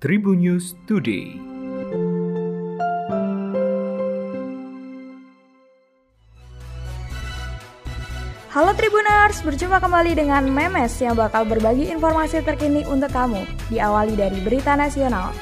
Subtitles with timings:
[0.00, 1.36] Tribun News Today.
[8.48, 13.44] Halo Tribuners, berjumpa kembali dengan Memes yang bakal berbagi informasi terkini untuk kamu.
[13.68, 15.36] Diawali dari berita nasional.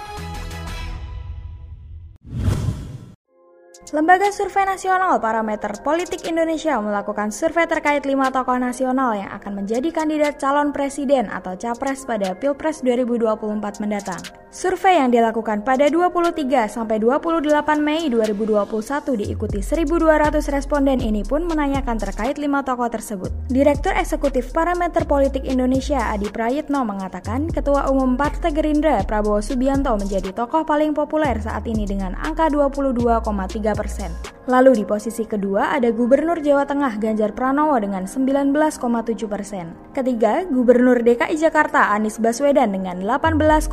[3.88, 9.88] Lembaga Survei Nasional Parameter Politik Indonesia melakukan survei terkait lima tokoh nasional yang akan menjadi
[9.88, 14.20] kandidat calon presiden atau capres pada Pilpres 2024 mendatang.
[14.48, 16.32] Survei yang dilakukan pada 23
[16.72, 17.52] sampai 28
[17.84, 23.28] Mei 2021 diikuti 1.200 responden ini pun menanyakan terkait lima tokoh tersebut.
[23.52, 30.32] Direktur Eksekutif Parameter Politik Indonesia Adi Prayitno mengatakan Ketua Umum Partai Gerindra Prabowo Subianto menjadi
[30.32, 34.37] tokoh paling populer saat ini dengan angka 22,3 persen.
[34.48, 39.76] Lalu di posisi kedua ada Gubernur Jawa Tengah Ganjar Pranowo dengan 19,7 persen.
[39.92, 43.68] Ketiga, Gubernur DKI Jakarta Anies Baswedan dengan 18,1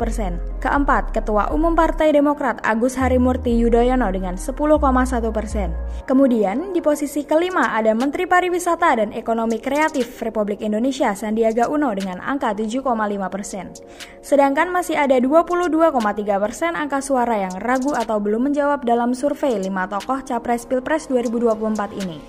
[0.00, 0.40] persen.
[0.64, 5.76] Keempat, Ketua Umum Partai Demokrat Agus Harimurti Yudhoyono dengan 10,1 persen.
[6.08, 12.24] Kemudian di posisi kelima ada Menteri Pariwisata dan Ekonomi Kreatif Republik Indonesia Sandiaga Uno dengan
[12.24, 12.80] angka 7,5
[13.28, 13.76] persen.
[14.24, 15.92] Sedangkan masih ada 22,3
[16.40, 21.10] persen angka suara yang ragu atau belum menjawab dalam survei 5 tokoh tokoh Capres Pilpres
[21.10, 22.22] 2024 ini.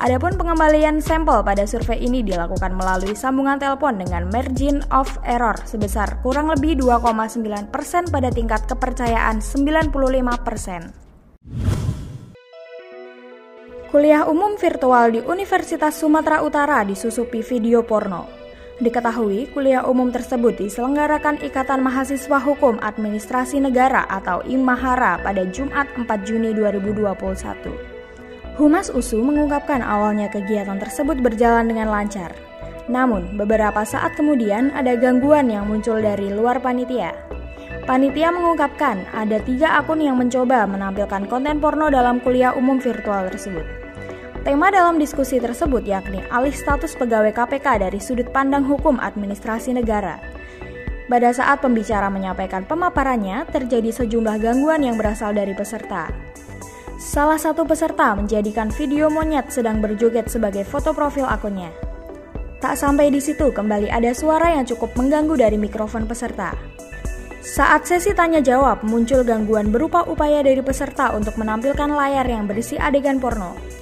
[0.00, 6.24] Adapun pengembalian sampel pada survei ini dilakukan melalui sambungan telepon dengan margin of error sebesar
[6.24, 7.68] kurang lebih 2,9%
[8.08, 10.96] pada tingkat kepercayaan 95%.
[13.92, 18.39] Kuliah umum virtual di Universitas Sumatera Utara disusupi video porno.
[18.80, 26.08] Diketahui, kuliah umum tersebut diselenggarakan Ikatan Mahasiswa Hukum Administrasi Negara atau IMAHARA pada Jumat 4
[26.24, 28.56] Juni 2021.
[28.56, 32.32] Humas USU mengungkapkan awalnya kegiatan tersebut berjalan dengan lancar.
[32.88, 37.12] Namun, beberapa saat kemudian ada gangguan yang muncul dari luar panitia.
[37.84, 43.79] Panitia mengungkapkan ada tiga akun yang mencoba menampilkan konten porno dalam kuliah umum virtual tersebut.
[44.40, 50.16] Tema dalam diskusi tersebut yakni alih status pegawai KPK dari sudut pandang hukum administrasi negara.
[51.12, 56.08] Pada saat pembicara menyampaikan pemaparannya, terjadi sejumlah gangguan yang berasal dari peserta.
[56.96, 61.68] Salah satu peserta menjadikan video monyet sedang berjoget sebagai foto profil akunnya.
[62.64, 66.56] Tak sampai di situ, kembali ada suara yang cukup mengganggu dari mikrofon peserta.
[67.44, 72.80] Saat sesi tanya jawab, muncul gangguan berupa upaya dari peserta untuk menampilkan layar yang berisi
[72.80, 73.79] adegan porno.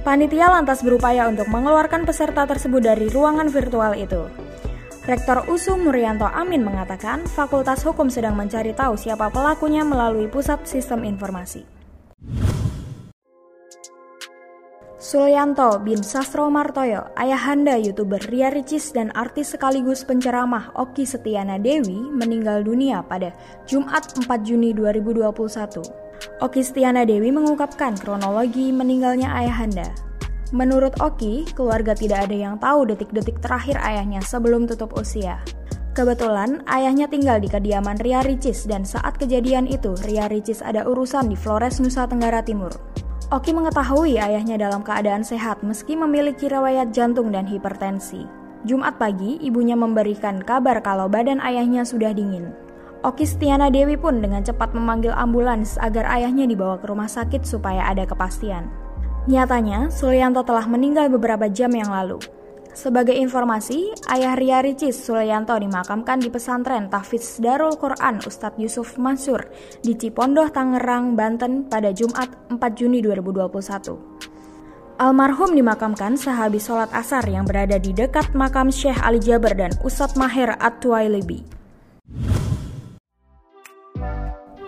[0.00, 4.32] Panitia lantas berupaya untuk mengeluarkan peserta tersebut dari ruangan virtual itu.
[5.04, 11.04] Rektor USU Muryanto Amin mengatakan Fakultas Hukum sedang mencari tahu siapa pelakunya melalui Pusat Sistem
[11.04, 11.68] Informasi.
[14.96, 22.08] Sulyanto bin Sastro Martoyo, ayahanda youtuber Ria Ricis dan artis sekaligus penceramah Oki Setiana Dewi
[22.08, 23.36] meninggal dunia pada
[23.68, 26.09] Jumat 4 Juni 2021.
[26.40, 29.88] Oki Stiana Dewi mengungkapkan kronologi meninggalnya ayahanda.
[30.50, 35.38] Menurut Oki, keluarga tidak ada yang tahu detik-detik terakhir ayahnya sebelum tutup usia.
[35.94, 41.30] Kebetulan, ayahnya tinggal di kediaman Ria Ricis dan saat kejadian itu, Ria Ricis ada urusan
[41.30, 42.70] di Flores, Nusa Tenggara Timur.
[43.30, 48.26] Oki mengetahui ayahnya dalam keadaan sehat meski memiliki riwayat jantung dan hipertensi.
[48.66, 52.50] Jumat pagi, ibunya memberikan kabar kalau badan ayahnya sudah dingin.
[53.00, 57.88] Oki Stiana Dewi pun dengan cepat memanggil ambulans agar ayahnya dibawa ke rumah sakit supaya
[57.88, 58.68] ada kepastian.
[59.24, 62.20] Nyatanya, Sulyanto telah meninggal beberapa jam yang lalu.
[62.76, 69.48] Sebagai informasi, ayah Ria Ricis Sulyanto dimakamkan di pesantren Tahfiz Darul Quran Ustadz Yusuf Mansur
[69.80, 73.96] di Cipondoh, Tangerang, Banten pada Jumat 4 Juni 2021.
[75.00, 80.20] Almarhum dimakamkan sehabis sholat asar yang berada di dekat makam Syekh Ali Jaber dan Ustadz
[80.20, 81.59] Maher At-Tuwailibi.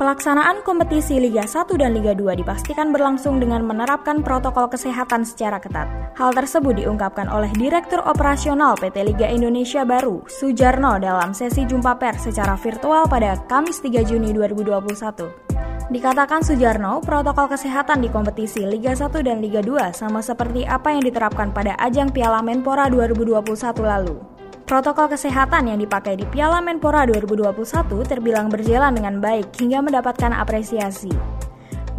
[0.02, 5.86] Pelaksanaan kompetisi Liga 1 dan Liga 2 dipastikan berlangsung dengan menerapkan protokol kesehatan secara ketat.
[6.18, 12.26] Hal tersebut diungkapkan oleh Direktur Operasional PT Liga Indonesia Baru, Sujarno dalam sesi jumpa pers
[12.26, 15.54] secara virtual pada Kamis 3 Juni 2021.
[15.94, 21.06] Dikatakan Sujarno, protokol kesehatan di kompetisi Liga 1 dan Liga 2 sama seperti apa yang
[21.06, 23.38] diterapkan pada ajang Piala Menpora 2021
[23.86, 24.31] lalu.
[24.72, 27.52] Protokol kesehatan yang dipakai di Piala Menpora 2021
[28.08, 31.12] terbilang berjalan dengan baik hingga mendapatkan apresiasi.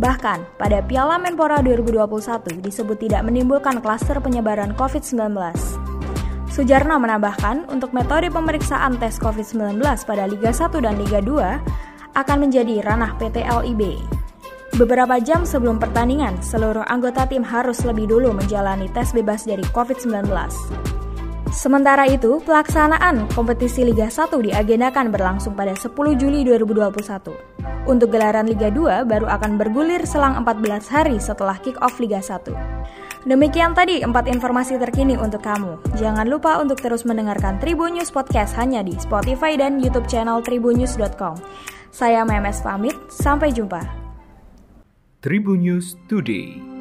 [0.02, 5.38] Bahkan, pada Piala Menpora 2021 disebut tidak menimbulkan klaster penyebaran COVID-19.
[6.50, 9.78] Sujarno menambahkan, untuk metode pemeriksaan tes COVID-19
[10.10, 14.02] pada Liga 1 dan Liga 2 akan menjadi ranah PT LIB.
[14.81, 20.26] Beberapa jam sebelum pertandingan, seluruh anggota tim harus lebih dulu menjalani tes bebas dari COVID-19.
[21.54, 27.30] Sementara itu, pelaksanaan kompetisi Liga 1 diagendakan berlangsung pada 10 Juli 2021.
[27.86, 32.50] Untuk gelaran Liga 2 baru akan bergulir selang 14 hari setelah kick-off Liga 1.
[33.30, 35.78] Demikian tadi empat informasi terkini untuk kamu.
[35.96, 41.38] Jangan lupa untuk terus mendengarkan Tribun News Podcast hanya di Spotify dan YouTube channel tribunnews.com.
[41.94, 43.80] Saya Memes pamit, sampai jumpa.
[45.22, 46.73] Tribun News Today.